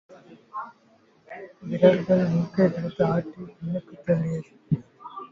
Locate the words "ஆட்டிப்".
3.09-3.53